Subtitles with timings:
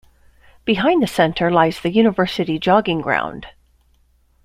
[0.65, 3.45] Behind the center lies the university jogging ground.